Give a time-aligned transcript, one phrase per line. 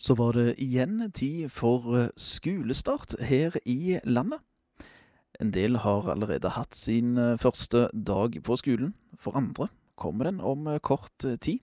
[0.00, 4.40] Så var det igjen tid for eh, skolestart her i landet.
[5.40, 8.94] En del har allerede hatt sin eh, første dag på skolen.
[9.20, 9.68] For andre
[10.00, 11.12] kommer den om eh, kort
[11.44, 11.60] tid.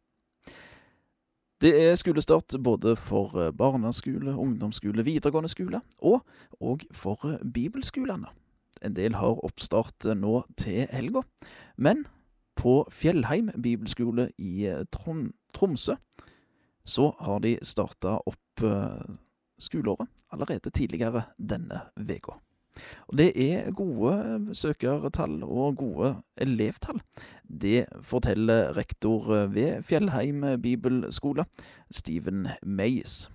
[1.57, 6.21] Det er skolestart både for barneskole, ungdomsskole, videregående skole og,
[6.61, 8.29] og for bibelskolene.
[8.85, 11.23] En del har oppstart nå til helga,
[11.75, 12.05] men
[12.53, 15.97] på Fjellheim bibelskole i Tromsø
[16.87, 19.17] så har de starta opp uh,
[19.59, 22.37] skoleåret allerede tidligere denne uka.
[23.09, 27.01] Og det er gode søkertall og gode elevtall.
[27.43, 31.47] Det forteller rektor ved Fjellheim bibelskole,
[31.91, 33.31] Steven Mays.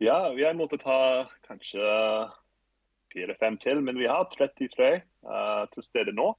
[0.00, 1.80] Ja, vi har måttet ta kanskje
[3.12, 6.32] fire-fem til, men vi har 33 uh, til stede nå.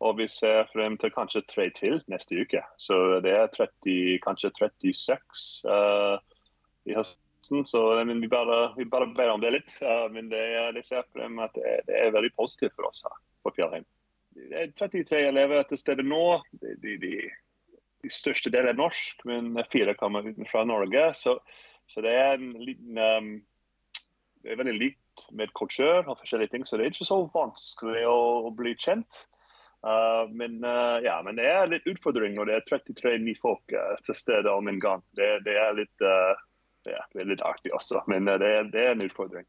[0.00, 2.62] Og vi ser frem til kanskje tre til neste uke.
[2.80, 6.16] Så det er 30, kanskje 36 uh,
[6.88, 7.66] i høsten.
[7.68, 9.74] Så men vi, bare, vi bare ber om det litt.
[9.82, 10.40] Uh, men det,
[10.76, 13.84] det ser frem at det, det, er veldig positivt for oss her på Fjellheim.
[14.40, 16.40] Det er 33 elever til stede nå.
[16.62, 17.14] De, de, de,
[18.00, 21.10] de største delen er norsk, men fire kommer utenfra Norge.
[21.18, 21.36] Så,
[21.90, 23.32] så, det er en liten um,
[24.40, 28.06] Det er veldig likt med kultur og forskjellige ting, så det er ikke så vanskelig
[28.08, 29.26] å, å bli kjent.
[29.86, 33.72] Uh, men, uh, ja, men det er litt utfordring når det er 33 nye folk
[33.72, 35.04] uh, til stede om en gang.
[35.16, 35.94] Det, det, er, litt,
[36.84, 39.48] det er, litt, artig også, men det det, er, en utfordring.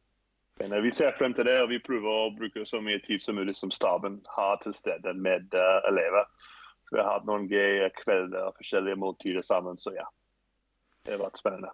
[0.62, 3.36] Men Vi ser frem til det, og vi prøver å bruke så mye tid som
[3.36, 5.56] mulig som staben har til stede med
[5.90, 6.28] elever.
[6.86, 10.06] Så Vi har hatt noen gøye kvelder og forskjellige måltider sammen, så ja.
[11.02, 11.72] Det har vært spennende.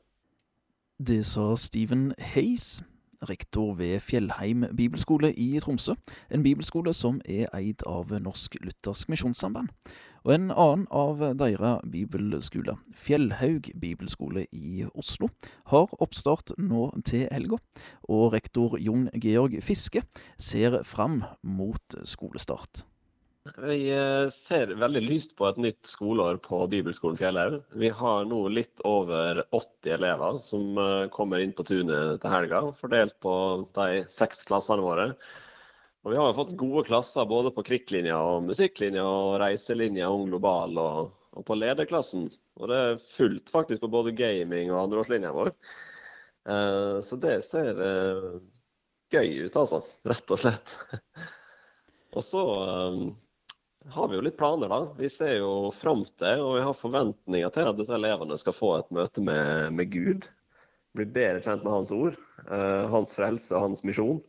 [0.98, 2.80] Det sa Steven Hayes
[3.30, 5.96] rektor ved Fjellheim bibelskole i Tromsø,
[6.32, 9.70] en bibelskole som er eid av Norsk Luthersk Misjonssamband.
[10.28, 15.30] Og en annen av deres bibelskoler, Fjellhaug bibelskole i Oslo,
[15.72, 17.62] har oppstart nå til helga,
[18.04, 20.04] og rektor Jon Georg Fiske
[20.38, 22.84] ser fram mot skolestart.
[23.56, 27.60] Vi eh, ser veldig lyst på et nytt skoleår på Bibelskolen Fjellhaug.
[27.80, 32.62] Vi har nå litt over 80 elever som eh, kommer inn på tunet til helga,
[32.80, 33.34] fordelt på
[33.78, 35.12] de seks klassene våre.
[36.06, 40.78] Og vi har fått gode klasser både på krikklinja og musikklinja og reiselinja Ung Global
[40.82, 42.30] og, og, på lederklassen.
[42.62, 45.54] Og det er fullt faktisk på både gaming og andreårslinja vår.
[46.48, 47.86] Eh, så det ser
[49.14, 49.84] gøy ut, altså.
[50.08, 50.78] Rett og slett.
[52.18, 52.44] og så
[53.90, 54.94] har vi jo litt planer, da.
[54.98, 58.74] Vi ser jo fram til, og vi har forventninger til at disse elevene skal få
[58.80, 60.28] et møte med, med Gud.
[60.98, 64.22] Bli bedre kjent med hans ord, uh, hans frelse og hans misjon.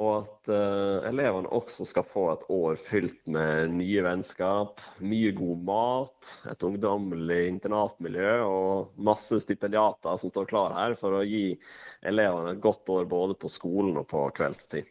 [0.00, 5.66] Og at uh, elevene også skal få et år fylt med nye vennskap, mye god
[5.66, 11.58] mat, et ungdommelig internatmiljø og masse stipendiater som står klar her for å gi
[12.06, 14.88] elevene et godt år både på skolen og på kveldstid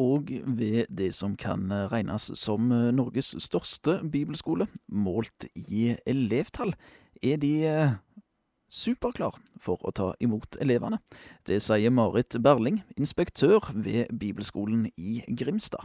[0.00, 6.72] og ved det som kan regnes som Norges største bibelskole, målt i elevtall,
[7.22, 7.94] er de eh,
[8.72, 11.02] superklar for å ta imot elevene.
[11.46, 15.84] Det sier Marit Berling, inspektør ved Bibelskolen i Grimstad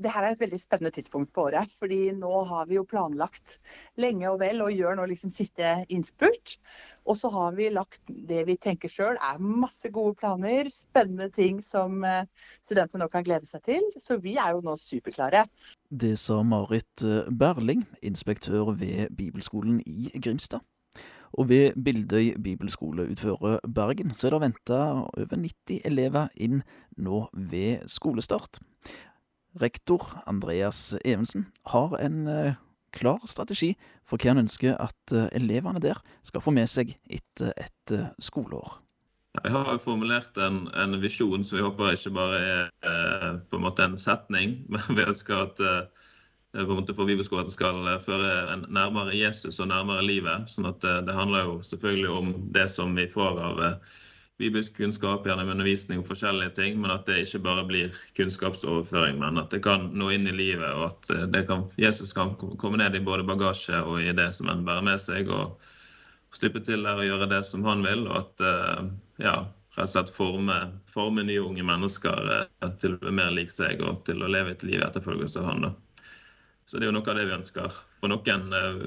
[0.00, 1.70] det her er et veldig spennende tidspunkt på året.
[1.78, 3.58] fordi nå har vi jo planlagt
[4.00, 6.56] lenge og vel og gjør nå liksom siste innspurt.
[7.04, 11.60] Og så har vi lagt det vi tenker sjøl er masse gode planer, spennende ting
[11.62, 12.26] som eh,
[12.62, 13.88] studentene nå kan glede seg til.
[13.98, 15.46] Så vi er jo nå superklare.
[15.90, 20.62] Det sa Marit eh, Berling, inspektør ved Bibelskolen i Grimstad.
[21.32, 26.60] Og ved Bildøy bibelskole utfører Bergen så er det venta over 90 elever inn
[27.00, 28.60] nå ved skolestart.
[29.60, 32.54] Rektor Andreas Evensen har en eh,
[32.92, 33.74] klar strategi
[34.08, 38.08] for hva han ønsker at eh, elevene der skal få med seg etter et eh,
[38.22, 38.78] skoleår.
[39.42, 42.40] Vi har jo formulert en, en visjon som vi håper ikke bare
[42.84, 45.62] er på en måte en setning, men vi ønsker at
[46.52, 50.50] på en måte for det skal føre en nærmere Jesus og nærmere livet.
[50.52, 53.62] sånn at det, handler jo selvfølgelig om det som vi får av
[54.38, 59.38] bibelsk kunnskap gjennom undervisning og forskjellige ting, men at det ikke bare blir kunnskapsoverføring, men
[59.42, 62.96] at det kan nå inn i livet, og at eh, kan, Jesus kan komme ned
[62.96, 65.60] i både bagasje og i det som en bærer med seg, og
[66.32, 68.90] slippe til der og gjøre det som han vil, og at eh,
[69.28, 69.36] ja,
[69.76, 70.58] rett og slett forme,
[70.92, 74.56] forme nye unge mennesker eh, til å bli mer lik seg og til å leve
[74.56, 75.66] et liv i etterfølgelse av han.
[75.68, 75.74] da.
[76.66, 77.80] Så det er jo noe av det vi ønsker.
[78.00, 78.84] For noen eh,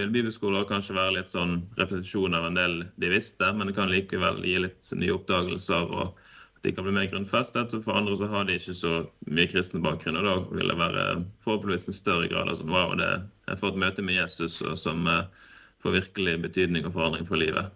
[0.00, 3.92] vil bibelskoler kanskje være litt sånn repetisjon av en del de visste, men det kan
[3.92, 5.92] likevel gi litt nye oppdagelser.
[5.92, 6.24] og
[6.58, 7.74] at de kan bli mer grunnfestet.
[7.74, 8.92] og For andre så har de ikke så
[9.30, 10.16] mye kristen bakgrunn.
[10.18, 11.04] og Da vil det være
[11.44, 13.10] forhåpentligvis en større grad av sånn wow, det,
[13.46, 15.28] jeg får et møte med Jesus som uh,
[15.84, 17.70] får virkelig betydning og forandring for livet.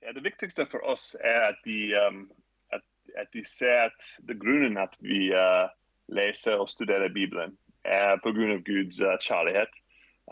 [0.00, 2.30] det viktigste for oss er at de, um,
[2.72, 2.84] at,
[3.20, 5.68] at de ser at det grunnen at vi uh,
[6.08, 7.52] leser og studerer Bibelen,
[7.86, 8.56] er pga.
[8.66, 9.82] Guds uh, kjærlighet.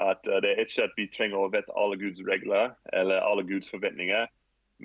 [0.00, 3.46] At uh, Det er ikke at vi trenger å vite alle Guds regler eller alle
[3.46, 4.26] Guds forventninger,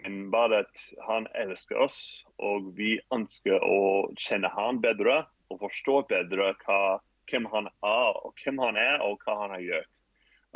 [0.04, 6.02] men bare at han elsker oss, og vi ønsker å kjenne han bedre og forstå
[6.12, 7.00] bedre hva,
[7.32, 10.04] hvem han er, og hvem han er, og hva han har gjort.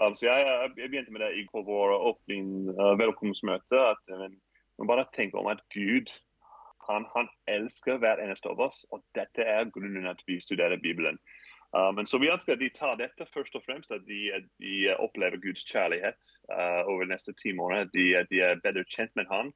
[0.01, 0.45] Um, så jeg,
[0.77, 3.77] jeg, begynte med det på vår åpning uh, velkomstmøte.
[3.77, 4.37] at men,
[4.77, 6.09] man bare tenker om at Gud
[6.89, 11.19] han, han, elsker hver eneste av oss, og dette er grunnen at vi studerer Bibelen.
[11.73, 14.29] Um, så Vi ønsker at de tar dette først og fremst, at de,
[14.61, 17.89] de opplever Guds kjærlighet uh, over de neste ti måneder.
[17.93, 19.53] De, de, er bedre kjent med Han.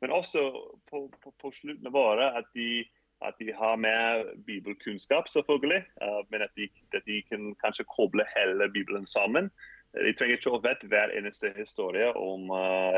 [0.00, 0.50] Men også
[0.90, 2.84] på, på, på slutten av året at de,
[3.24, 5.82] at de har mer bibelkunnskap, selvfølgelig.
[6.02, 9.50] Uh, men at de, at de kan kanskje koble hele Bibelen sammen.
[9.96, 12.50] De trenger ikke å vite hver eneste historie om,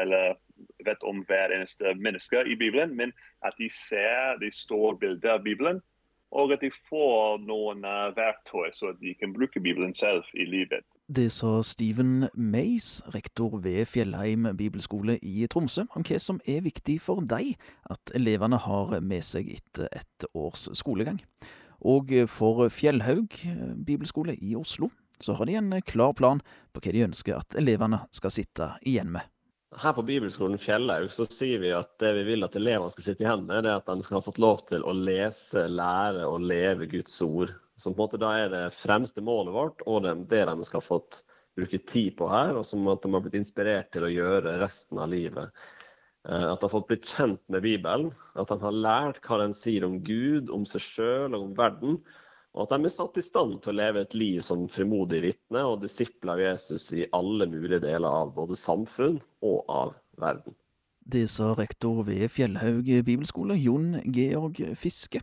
[0.02, 0.34] eller
[0.84, 3.12] vet om hver eneste menneske i Bibelen, men
[3.46, 5.78] at de ser de store bilder av Bibelen,
[6.30, 10.84] og at de får noen uh, verktøy så de kan bruke Bibelen selv i livet.
[11.08, 16.98] Det sa Steven Mays, rektor ved Fjellheim bibelskole i Tromsø, om hva som er viktig
[17.00, 17.54] for deg
[17.88, 21.22] at elevene har med seg etter et års skolegang.
[21.80, 23.38] Og for Fjellhaug
[23.86, 24.90] bibelskole i Oslo
[25.22, 26.42] så har de en eh, klar plan
[26.72, 29.26] på hva de ønsker at elevene skal sitte igjen med.
[29.76, 33.24] Her på Bibelskolen Fjellhaug så sier vi at det vi vil at elevene skal sitte
[33.24, 36.46] igjen med, det er at de skal ha fått lov til å lese, lære og
[36.48, 37.52] leve Guds ord.
[37.76, 40.80] Så på en måte da er det fremste målet vårt, og det, det de skal
[40.80, 41.20] ha fått
[41.58, 45.02] bruke tid på her, og som at de har blitt inspirert til å gjøre resten
[45.04, 45.52] av livet.
[46.24, 48.08] Eh, at de har fått blitt kjent med Bibelen,
[48.40, 52.00] at de har lært hva den sier om Gud, om seg sjøl og om verden
[52.58, 55.62] og at de er satt i stand til å leve et liv som frimodig vitne
[55.62, 60.56] og disipler av Jesus i alle mulige deler av både samfunn og av verden.
[61.08, 65.22] Det sa rektor ved Fjellhaug bibelskole, Jon Georg Fiske.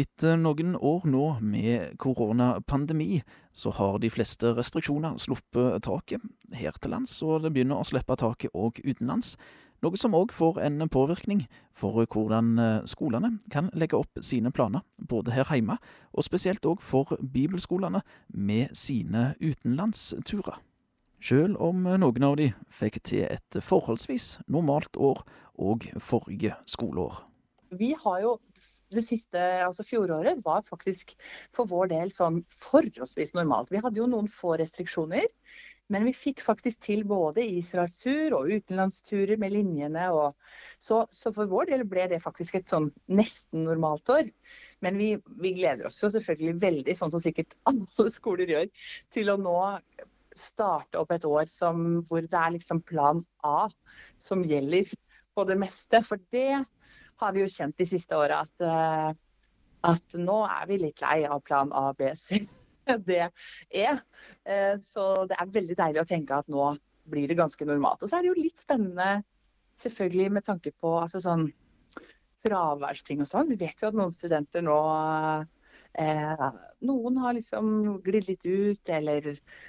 [0.00, 3.20] Etter noen år nå med koronapandemi,
[3.52, 6.24] så har de fleste restriksjoner sluppet taket
[6.56, 9.36] her til lands, og det begynner å slippe taket òg utenlands.
[9.82, 11.40] Noe som òg får en påvirkning
[11.74, 15.74] for hvordan eh, skolene kan legge opp sine planer, både her hjemme
[16.14, 20.60] og spesielt òg for bibelskolene med sine utenlandsturer.
[21.22, 25.24] Sjøl om noen av de fikk til et forholdsvis normalt år
[25.58, 27.18] og forrige skoleår.
[27.74, 28.36] Vi har jo
[28.92, 31.14] det siste, altså fjoråret var faktisk
[31.54, 33.72] for vår del sånn forholdsvis normalt.
[33.72, 35.26] Vi hadde jo noen få restriksjoner.
[35.92, 40.06] Men vi fikk faktisk til både Israelstur og utenlandsturer med linjene.
[40.16, 40.38] Og,
[40.80, 44.30] så, så, for vår del ble det faktisk et sånn nesten normalt år.
[44.84, 45.10] Men vi,
[45.42, 49.58] vi, gleder oss jo selvfølgelig veldig, sånn som sikkert alle skoler gjør, til å nå
[50.32, 53.66] starte opp et år som, hvor det er liksom plan A
[54.22, 54.88] som gjelder
[55.36, 56.00] på det meste.
[56.06, 56.62] For det
[57.20, 59.12] har vi jo kjent de siste åra at, uh,
[59.92, 62.40] at nå er vi litt lei av plan A, B, C.
[63.08, 64.00] det er.
[64.44, 66.72] Eh, så det er veldig deilig å tenke at nå
[67.12, 68.02] blir det ganske normalt.
[68.02, 69.22] Og så er det jo litt spennende
[69.80, 71.48] selvfølgelig med tanke på altså sånn
[72.42, 73.50] fraværsting og sånn.
[73.52, 74.78] Vi vet jo at noen studenter nå
[75.98, 76.46] eh,
[76.82, 77.66] Noen har liksom
[78.02, 79.28] glidd litt ut, eller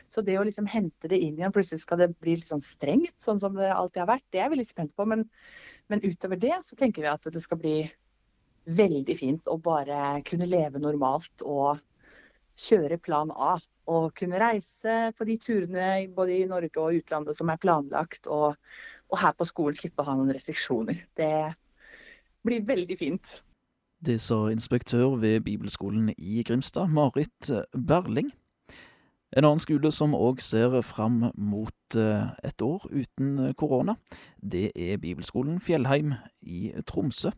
[0.10, 3.14] Så det å liksom hente det inn igjen, plutselig skal det bli litt sånn strengt,
[3.22, 5.06] sånn som det alltid har vært, det er vi litt spent på.
[5.10, 5.28] Men,
[5.94, 7.78] men utover det så tenker vi at det skal bli
[8.64, 11.82] veldig fint å bare kunne leve normalt og
[12.58, 13.56] kjøre plan A.
[13.92, 18.30] Og kunne reise på de turene både i Norge og utlandet som er planlagt.
[18.32, 18.56] Og,
[19.12, 21.02] og her på skolen slippe å ha noen restriksjoner.
[21.20, 21.34] Det
[22.48, 23.42] blir veldig fint.
[24.04, 28.32] Det sa inspektør ved bibelskolen i Grimstad, Marit Berling.
[29.34, 33.96] En annen skole som òg ser fram mot eh, et år uten korona,
[34.38, 37.32] det er bibelskolen Fjellheim i Tromsø.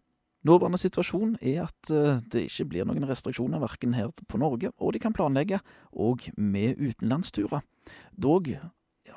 [0.46, 4.94] Nåværende situasjon er at eh, det ikke blir noen restriksjoner verken her på Norge, og
[4.94, 5.62] de kan planlegge
[5.92, 7.66] òg med utenlandsturer.
[8.14, 8.52] Dog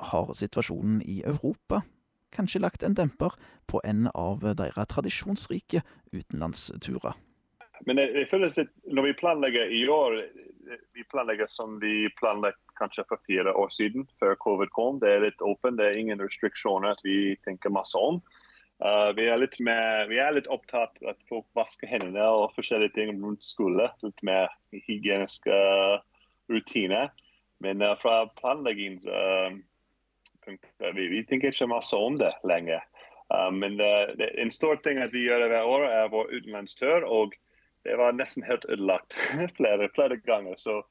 [0.09, 1.83] har situasjonen i Europa
[2.33, 3.35] kanskje lagt en demper
[3.69, 5.83] på en av deres tradisjonsrike
[6.13, 7.17] utenlandsturer.
[7.85, 10.17] Men jeg, jeg føler at når vi planlegger i år,
[10.97, 14.99] vi planlegger som vi planla kanskje for fire år siden, før covid kom.
[15.01, 18.21] Det er litt åpent, det er ingen restriksjoner at vi tenker masse om.
[18.85, 22.95] Uh, vi, er mer, vi, er litt opptatt av at folk vasker hendene og forskjellige
[22.95, 23.89] ting rundt skole.
[24.05, 25.51] Litt mer hygieniske
[26.47, 27.11] rutiner.
[27.59, 29.59] Men uh, fra planleggingspunktet
[30.79, 32.85] uh, vi, vi tenker ikke masse om det lenger.
[33.53, 37.03] men det, en stor ting at vi gjør hver år, er vår utenlandstur.
[37.05, 37.35] Og
[37.85, 39.13] det var nesten helt ødelagt
[39.59, 40.55] flere, flere ganger.
[40.57, 40.81] Så,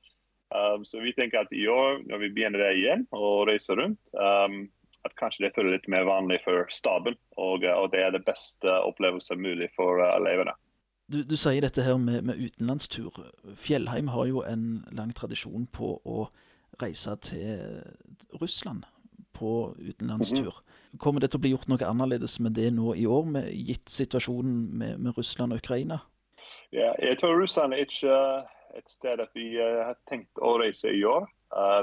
[0.85, 4.69] så, vi tenker at i år, når vi begynner det igjen og reiser rundt, um,
[5.07, 7.17] at kanskje det føler litt mer vanlig for staben.
[7.37, 10.55] Og, og det er det beste opplevelsen mulig for elevene.
[11.09, 13.17] Du, du, sier dette her med, med, utenlandstur.
[13.57, 16.29] Fjellheim har jo en lang tradisjon på å
[16.83, 17.81] reise til
[18.41, 18.85] Russland
[19.39, 20.53] på utenlandstur.
[20.53, 20.99] Mm -hmm.
[20.99, 23.91] Kommer det til å bli gjort noe annerledes med det nå i år, med, gitt
[23.91, 25.99] situasjonen med, med Russland og Ukraina?
[26.73, 28.45] Ja, jeg tror Russland er ikke
[28.77, 31.29] et sted at vi har tenkt å reise i år.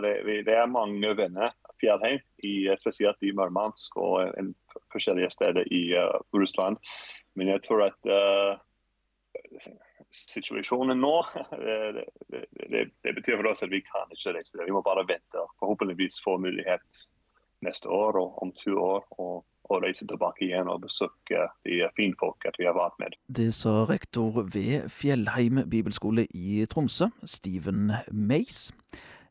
[0.01, 1.49] Det, det, er mange venner
[1.81, 4.53] fjellheim, i, spesielt i Murmansk og en,
[4.93, 6.77] forskjellige steder i uh, Russland.
[7.35, 8.09] Men jeg tror at
[10.15, 11.15] situasjonen nå,
[11.65, 14.61] det, det, det, betyr for oss at vi kan ikke reise.
[14.61, 17.03] Vi må bare vente forhåpentligvis få mulighet
[17.65, 19.03] neste år og om to år.
[19.19, 23.17] og og reise tilbake igjen og besøke de finfolket vi har vært med.
[23.27, 28.69] Det sa rektor ved Fjellheim bibelskole i Tromsø, Steven Mays.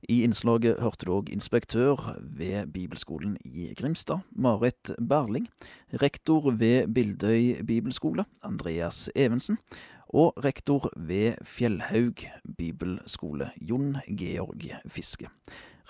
[0.08, 5.46] I innslaget hørte du òg inspektør ved bibelskolen i Grimstad, Marit Berling,
[6.02, 9.58] rektor ved Bildøy bibelskole, Andreas Evensen,
[10.08, 12.26] og rektor ved Fjellhaug
[12.58, 15.30] bibelskole, Jon Georg Fiske.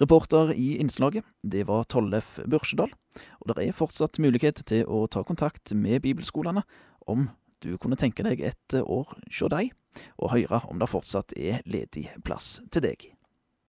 [0.01, 2.95] Reporter i innslaget, det var Tollef Børsedal,
[3.41, 6.63] og det er fortsatt mulighet til å ta kontakt med bibelskolene
[7.07, 7.29] om
[7.63, 9.75] du kunne tenke deg et år hos deg,
[10.19, 13.14] og høre om det fortsatt er ledig plass til deg.